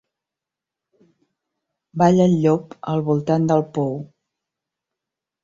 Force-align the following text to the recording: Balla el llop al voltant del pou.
Balla 2.03 2.27
el 2.31 2.33
llop 2.47 2.73
al 2.95 3.05
voltant 3.11 3.47
del 3.53 3.63
pou. 3.79 3.95